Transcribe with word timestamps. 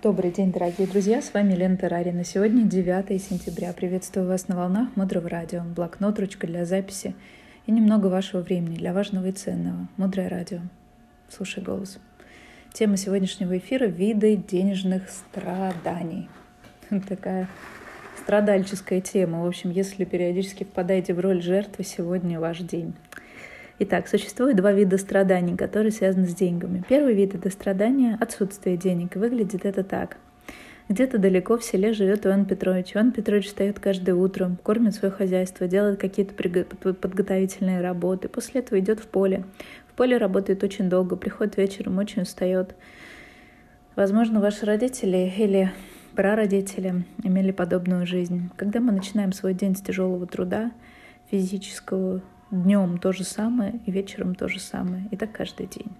Добрый 0.00 0.30
день, 0.30 0.52
дорогие 0.52 0.86
друзья, 0.86 1.20
с 1.20 1.34
вами 1.34 1.54
Лена 1.54 1.76
Тарарина. 1.76 2.22
Сегодня 2.22 2.62
9 2.62 3.20
сентября. 3.20 3.72
Приветствую 3.72 4.28
вас 4.28 4.46
на 4.46 4.54
волнах 4.54 4.94
Мудрого 4.94 5.28
радио. 5.28 5.64
Блокнот, 5.64 6.20
ручка 6.20 6.46
для 6.46 6.64
записи 6.64 7.16
и 7.66 7.72
немного 7.72 8.06
вашего 8.06 8.40
времени 8.40 8.76
для 8.76 8.92
важного 8.92 9.26
и 9.26 9.32
ценного. 9.32 9.88
Мудрое 9.96 10.28
радио. 10.28 10.60
Слушай 11.28 11.64
голос. 11.64 11.98
Тема 12.72 12.96
сегодняшнего 12.96 13.58
эфира– 13.58 13.86
виды 13.86 14.36
денежных 14.36 15.10
страданий. 15.10 16.28
Такая 17.08 17.48
страдальческая 18.22 19.00
тема. 19.00 19.42
В 19.42 19.48
общем, 19.48 19.70
если 19.70 20.04
периодически 20.04 20.62
впадаете 20.62 21.12
в 21.12 21.18
роль 21.18 21.42
жертвы, 21.42 21.82
сегодня 21.82 22.38
ваш 22.38 22.58
день. 22.60 22.94
Итак, 23.80 24.08
существует 24.08 24.56
два 24.56 24.72
вида 24.72 24.98
страданий, 24.98 25.56
которые 25.56 25.92
связаны 25.92 26.26
с 26.26 26.34
деньгами. 26.34 26.82
Первый 26.88 27.14
вид 27.14 27.36
это 27.36 27.48
страдания– 27.48 28.18
отсутствие 28.20 28.76
денег. 28.76 29.14
Выглядит 29.14 29.64
это 29.64 29.84
так. 29.84 30.16
Где-то 30.88 31.18
далеко 31.18 31.58
в 31.58 31.62
селе 31.62 31.92
живет 31.92 32.26
Иван 32.26 32.44
Петрович. 32.44 32.92
Иван 32.94 33.12
Петрович 33.12 33.46
встает 33.46 33.78
каждое 33.78 34.16
утро, 34.16 34.56
кормит 34.64 34.94
свое 34.94 35.12
хозяйство, 35.12 35.68
делает 35.68 36.00
какие-то 36.00 36.34
подготовительные 36.94 37.80
работы. 37.80 38.28
После 38.28 38.62
этого 38.62 38.80
идет 38.80 38.98
в 38.98 39.06
поле. 39.06 39.44
В 39.92 39.94
поле 39.94 40.16
работает 40.16 40.64
очень 40.64 40.88
долго, 40.88 41.14
приходит 41.14 41.56
вечером, 41.56 41.98
очень 41.98 42.22
устает. 42.22 42.74
Возможно, 43.94 44.40
ваши 44.40 44.66
родители 44.66 45.32
или 45.36 45.70
прародители 46.16 47.04
имели 47.22 47.52
подобную 47.52 48.06
жизнь. 48.06 48.50
Когда 48.56 48.80
мы 48.80 48.90
начинаем 48.90 49.32
свой 49.32 49.54
день 49.54 49.76
с 49.76 49.82
тяжелого 49.82 50.26
труда, 50.26 50.72
физического, 51.30 52.22
Днем 52.50 52.98
то 52.98 53.12
же 53.12 53.24
самое 53.24 53.78
и 53.84 53.90
вечером 53.90 54.34
то 54.34 54.48
же 54.48 54.58
самое. 54.58 55.04
И 55.10 55.16
так 55.16 55.32
каждый 55.32 55.66
день. 55.66 55.90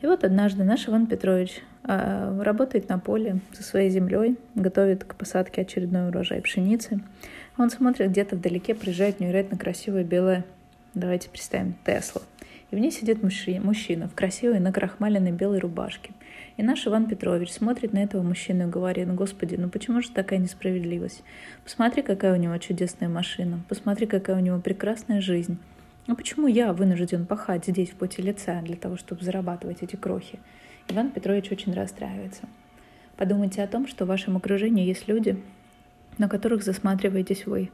И 0.00 0.06
вот 0.06 0.24
однажды 0.24 0.62
наш 0.62 0.88
Иван 0.88 1.06
Петрович 1.06 1.62
э, 1.84 2.42
работает 2.42 2.88
на 2.88 2.98
поле 2.98 3.40
со 3.52 3.62
своей 3.62 3.90
землей, 3.90 4.36
готовит 4.54 5.04
к 5.04 5.14
посадке 5.14 5.62
очередной 5.62 6.08
урожай 6.08 6.40
пшеницы. 6.42 7.00
Он 7.56 7.70
смотрит, 7.70 8.10
где-то 8.10 8.36
вдалеке 8.36 8.74
приезжает 8.74 9.20
невероятно 9.20 9.56
красивая 9.56 10.04
белая, 10.04 10.44
давайте 10.94 11.30
представим, 11.30 11.74
Тесла. 11.84 12.22
И 12.70 12.76
в 12.76 12.78
ней 12.78 12.90
сидит 12.90 13.22
мужчина 13.22 14.08
в 14.08 14.14
красивой 14.14 14.58
накрахмаленной 14.58 15.32
белой 15.32 15.58
рубашке. 15.60 16.12
И 16.56 16.62
наш 16.62 16.86
Иван 16.86 17.06
Петрович 17.06 17.52
смотрит 17.52 17.92
на 17.92 18.02
этого 18.02 18.22
мужчину 18.22 18.66
и 18.66 18.70
говорит, 18.70 19.12
господи, 19.14 19.54
ну 19.56 19.68
почему 19.68 20.00
же 20.00 20.10
такая 20.10 20.38
несправедливость? 20.38 21.22
Посмотри, 21.62 22.02
какая 22.02 22.32
у 22.32 22.40
него 22.40 22.56
чудесная 22.58 23.08
машина, 23.08 23.60
посмотри, 23.68 24.06
какая 24.06 24.36
у 24.36 24.40
него 24.40 24.58
прекрасная 24.58 25.20
жизнь. 25.20 25.58
Ну 26.06 26.16
почему 26.16 26.46
я 26.46 26.72
вынужден 26.72 27.26
пахать 27.26 27.66
здесь 27.66 27.90
в 27.90 27.94
поте 27.94 28.22
лица 28.22 28.60
для 28.62 28.76
того, 28.76 28.96
чтобы 28.96 29.22
зарабатывать 29.22 29.82
эти 29.82 29.96
крохи? 29.96 30.38
Иван 30.88 31.10
Петрович 31.10 31.50
очень 31.50 31.74
расстраивается. 31.74 32.42
Подумайте 33.16 33.62
о 33.62 33.66
том, 33.66 33.86
что 33.86 34.04
в 34.04 34.08
вашем 34.08 34.36
окружении 34.36 34.86
есть 34.86 35.08
люди, 35.08 35.42
на 36.18 36.28
которых 36.28 36.62
засматриваетесь 36.62 37.46
вы. 37.46 37.70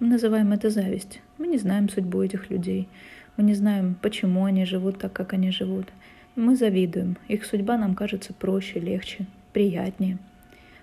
Мы 0.00 0.08
называем 0.08 0.52
это 0.52 0.70
зависть. 0.70 1.20
Мы 1.38 1.46
не 1.46 1.58
знаем 1.58 1.88
судьбу 1.88 2.22
этих 2.22 2.50
людей. 2.50 2.88
Мы 3.36 3.44
не 3.44 3.54
знаем, 3.54 3.96
почему 4.00 4.44
они 4.44 4.64
живут 4.64 4.98
так, 4.98 5.12
как 5.12 5.32
они 5.32 5.50
живут. 5.50 5.88
Мы 6.36 6.54
завидуем. 6.54 7.16
Их 7.26 7.44
судьба 7.44 7.76
нам 7.76 7.94
кажется 7.94 8.32
проще, 8.32 8.78
легче, 8.78 9.26
приятнее. 9.52 10.18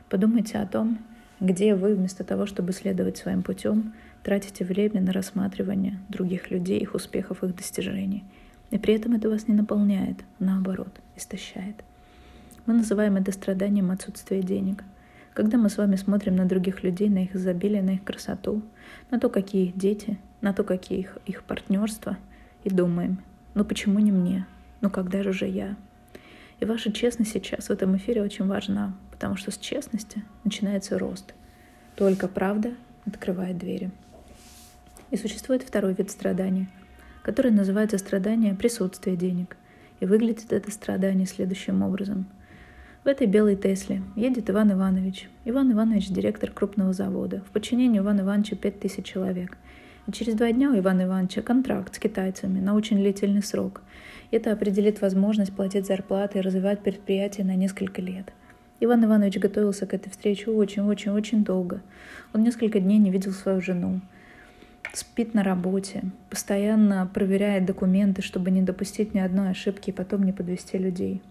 Подумайте 0.09 0.57
о 0.57 0.67
том, 0.67 0.99
где 1.39 1.75
вы 1.75 1.95
вместо 1.95 2.23
того, 2.25 2.45
чтобы 2.45 2.73
следовать 2.73 3.17
своим 3.17 3.41
путем, 3.41 3.93
тратите 4.23 4.65
время 4.65 5.01
на 5.01 5.13
рассматривание 5.13 5.97
других 6.09 6.51
людей, 6.51 6.79
их 6.79 6.93
успехов, 6.93 7.43
их 7.43 7.55
достижений. 7.55 8.23
И 8.69 8.77
при 8.77 8.93
этом 8.95 9.13
это 9.13 9.29
вас 9.29 9.47
не 9.47 9.55
наполняет, 9.55 10.17
наоборот, 10.39 10.99
истощает. 11.15 11.83
Мы 12.65 12.73
называем 12.73 13.15
это 13.15 13.31
страданием 13.31 13.91
отсутствия 13.91 14.41
денег. 14.43 14.83
Когда 15.33 15.57
мы 15.57 15.69
с 15.69 15.77
вами 15.77 15.95
смотрим 15.95 16.35
на 16.35 16.45
других 16.45 16.83
людей, 16.83 17.09
на 17.09 17.23
их 17.23 17.35
изобилие, 17.35 17.81
на 17.81 17.91
их 17.91 18.03
красоту, 18.03 18.61
на 19.09 19.19
то, 19.19 19.29
какие 19.29 19.71
дети, 19.75 20.19
на 20.41 20.53
то, 20.53 20.63
какие 20.63 20.99
их, 20.99 21.17
их 21.25 21.43
партнерства, 21.43 22.17
и 22.63 22.69
думаем, 22.69 23.19
ну 23.53 23.65
почему 23.65 23.99
не 23.99 24.11
мне? 24.11 24.45
ну 24.81 24.89
когда 24.89 25.23
же 25.23 25.29
уже 25.29 25.47
я? 25.47 25.77
И 26.59 26.65
ваша 26.65 26.91
честность 26.91 27.31
сейчас 27.31 27.67
в 27.67 27.71
этом 27.71 27.95
эфире 27.97 28.21
очень 28.21 28.45
важна, 28.47 28.95
потому 29.11 29.35
что 29.35 29.51
с 29.51 29.57
честности 29.57 30.23
начинается 30.43 30.99
рост. 30.99 31.33
Только 31.95 32.27
правда 32.27 32.73
открывает 33.05 33.57
двери. 33.57 33.91
И 35.09 35.17
существует 35.17 35.63
второй 35.63 35.93
вид 35.93 36.11
страдания, 36.11 36.69
который 37.23 37.51
называется 37.51 37.97
страдание 37.97 38.53
присутствия 38.53 39.15
денег. 39.15 39.57
И 39.99 40.05
выглядит 40.05 40.51
это 40.51 40.71
страдание 40.71 41.27
следующим 41.27 41.83
образом. 41.83 42.25
В 43.03 43.07
этой 43.07 43.27
белой 43.27 43.55
Тесле 43.55 44.03
едет 44.15 44.49
Иван 44.49 44.71
Иванович. 44.71 45.29
Иван 45.45 45.71
Иванович– 45.71 46.07
директор 46.09 46.51
крупного 46.51 46.93
завода. 46.93 47.41
В 47.47 47.51
подчинении 47.51 47.99
Ивана 47.99 48.21
Ивановича 48.21 48.55
5000 48.55 49.05
человек. 49.05 49.57
Через 50.09 50.33
два 50.33 50.51
дня 50.51 50.71
у 50.71 50.77
Ивана 50.77 51.03
Ивановича 51.03 51.43
контракт 51.43 51.95
с 51.95 51.99
китайцами 51.99 52.59
на 52.59 52.73
очень 52.73 52.97
длительный 52.97 53.43
срок. 53.43 53.83
Это 54.31 54.51
определит 54.51 54.99
возможность 54.99 55.55
платить 55.55 55.85
зарплаты 55.85 56.39
и 56.39 56.41
развивать 56.41 56.79
предприятие 56.79 57.45
на 57.45 57.55
несколько 57.55 58.01
лет. 58.01 58.33
Иван 58.79 59.05
Иванович 59.05 59.37
готовился 59.37 59.85
к 59.85 59.93
этой 59.93 60.09
встрече 60.09 60.49
очень-очень-очень 60.49 61.43
долго. 61.43 61.81
Он 62.33 62.41
несколько 62.41 62.79
дней 62.79 62.97
не 62.97 63.11
видел 63.11 63.31
свою 63.31 63.61
жену. 63.61 64.01
Спит 64.91 65.35
на 65.35 65.43
работе, 65.43 66.01
постоянно 66.31 67.09
проверяет 67.13 67.65
документы, 67.65 68.23
чтобы 68.23 68.49
не 68.49 68.63
допустить 68.63 69.13
ни 69.13 69.19
одной 69.19 69.51
ошибки 69.51 69.91
и 69.91 69.93
потом 69.93 70.23
не 70.23 70.33
подвести 70.33 70.79
людей. 70.79 71.21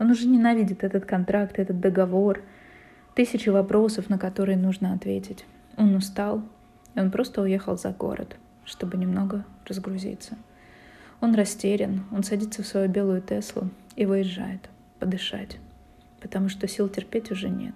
Он 0.00 0.10
уже 0.10 0.26
ненавидит 0.26 0.82
этот 0.82 1.04
контракт, 1.04 1.60
этот 1.60 1.78
договор, 1.78 2.42
тысячи 3.14 3.48
вопросов, 3.48 4.10
на 4.10 4.18
которые 4.18 4.58
нужно 4.58 4.92
ответить. 4.92 5.46
Он 5.76 5.94
устал, 5.94 6.42
и 6.96 7.00
он 7.00 7.10
просто 7.10 7.42
уехал 7.42 7.76
за 7.78 7.90
город, 7.90 8.36
чтобы 8.64 8.96
немного 8.96 9.44
разгрузиться. 9.66 10.36
Он 11.20 11.34
растерян, 11.34 12.04
он 12.10 12.24
садится 12.24 12.62
в 12.62 12.66
свою 12.66 12.88
белую 12.88 13.22
Теслу 13.22 13.70
и 13.94 14.06
выезжает 14.06 14.68
подышать, 14.98 15.58
потому 16.20 16.48
что 16.48 16.66
сил 16.66 16.88
терпеть 16.88 17.30
уже 17.30 17.48
нет. 17.48 17.74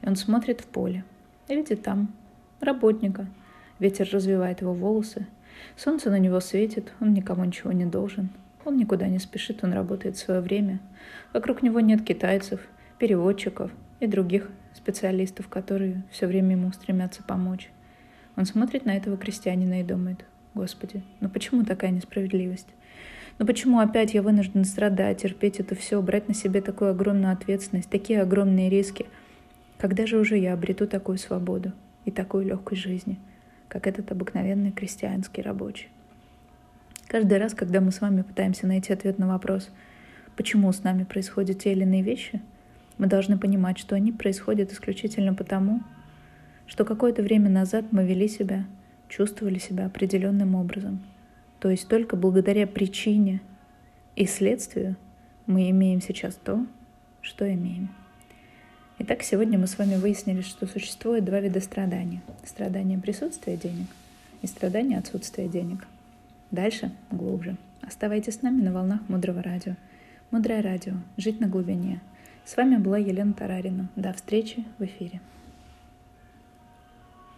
И 0.00 0.08
он 0.08 0.16
смотрит 0.16 0.60
в 0.60 0.66
поле 0.66 1.04
и 1.48 1.56
видит 1.56 1.82
там 1.82 2.14
работника. 2.60 3.26
Ветер 3.78 4.08
развивает 4.12 4.60
его 4.60 4.72
волосы, 4.72 5.26
солнце 5.76 6.10
на 6.10 6.18
него 6.18 6.40
светит, 6.40 6.92
он 7.00 7.12
никому 7.12 7.44
ничего 7.44 7.72
не 7.72 7.84
должен. 7.84 8.30
Он 8.64 8.78
никуда 8.78 9.08
не 9.08 9.18
спешит, 9.18 9.62
он 9.62 9.74
работает 9.74 10.16
свое 10.16 10.40
время. 10.40 10.80
Вокруг 11.34 11.62
него 11.62 11.80
нет 11.80 12.02
китайцев, 12.02 12.60
переводчиков 12.98 13.70
и 14.00 14.06
других 14.06 14.48
специалистов, 14.72 15.48
которые 15.48 16.02
все 16.10 16.26
время 16.26 16.52
ему 16.52 16.72
стремятся 16.72 17.22
помочь. 17.22 17.70
Он 18.36 18.46
смотрит 18.46 18.84
на 18.84 18.96
этого 18.96 19.16
крестьянина 19.16 19.80
и 19.80 19.84
думает, 19.84 20.24
Господи, 20.54 21.02
ну 21.20 21.28
почему 21.28 21.64
такая 21.64 21.90
несправедливость? 21.90 22.68
Ну 23.38 23.46
почему 23.46 23.80
опять 23.80 24.14
я 24.14 24.22
вынужден 24.22 24.64
страдать, 24.64 25.22
терпеть 25.22 25.58
это 25.58 25.74
все, 25.74 26.00
брать 26.00 26.28
на 26.28 26.34
себе 26.34 26.60
такую 26.60 26.90
огромную 26.90 27.32
ответственность, 27.32 27.90
такие 27.90 28.22
огромные 28.22 28.70
риски? 28.70 29.06
Когда 29.78 30.06
же 30.06 30.18
уже 30.18 30.38
я 30.38 30.52
обрету 30.52 30.86
такую 30.86 31.18
свободу 31.18 31.72
и 32.04 32.10
такую 32.10 32.46
легкость 32.46 32.82
жизни, 32.82 33.18
как 33.68 33.86
этот 33.86 34.12
обыкновенный 34.12 34.70
крестьянский 34.70 35.42
рабочий? 35.42 35.88
Каждый 37.08 37.38
раз, 37.38 37.54
когда 37.54 37.80
мы 37.80 37.90
с 37.90 38.00
вами 38.00 38.22
пытаемся 38.22 38.66
найти 38.66 38.92
ответ 38.92 39.18
на 39.18 39.26
вопрос, 39.26 39.70
почему 40.36 40.72
с 40.72 40.84
нами 40.84 41.04
происходят 41.04 41.58
те 41.58 41.72
или 41.72 41.82
иные 41.82 42.02
вещи, 42.02 42.40
мы 42.98 43.06
должны 43.06 43.36
понимать, 43.36 43.78
что 43.78 43.96
они 43.96 44.12
происходят 44.12 44.72
исключительно 44.72 45.34
потому, 45.34 45.82
что 46.66 46.84
какое-то 46.84 47.22
время 47.22 47.50
назад 47.50 47.86
мы 47.92 48.04
вели 48.04 48.28
себя 48.28 48.64
чувствовали 49.08 49.58
себя 49.58 49.86
определенным 49.86 50.54
образом. 50.54 51.00
То 51.60 51.70
есть 51.70 51.88
только 51.88 52.16
благодаря 52.16 52.66
причине 52.66 53.40
и 54.16 54.26
следствию 54.26 54.96
мы 55.46 55.70
имеем 55.70 56.00
сейчас 56.00 56.34
то, 56.34 56.66
что 57.20 57.50
имеем. 57.52 57.90
Итак, 58.98 59.22
сегодня 59.22 59.58
мы 59.58 59.66
с 59.66 59.78
вами 59.78 59.96
выяснили, 59.96 60.40
что 60.40 60.66
существует 60.66 61.24
два 61.24 61.40
вида 61.40 61.60
страданий. 61.60 62.20
Страдание 62.44 62.98
присутствия 62.98 63.56
денег 63.56 63.86
и 64.42 64.46
страдание 64.46 64.98
отсутствия 64.98 65.48
денег. 65.48 65.86
Дальше 66.50 66.92
глубже. 67.10 67.56
Оставайтесь 67.82 68.34
с 68.34 68.42
нами 68.42 68.62
на 68.62 68.72
волнах 68.72 69.00
Мудрого 69.08 69.42
Радио. 69.42 69.74
Мудрое 70.30 70.62
Радио. 70.62 70.94
Жить 71.16 71.40
на 71.40 71.48
глубине. 71.48 72.00
С 72.44 72.56
вами 72.56 72.76
была 72.76 72.98
Елена 72.98 73.32
Тарарина. 73.32 73.88
До 73.96 74.12
встречи 74.12 74.64
в 74.78 74.84
эфире. 74.84 75.20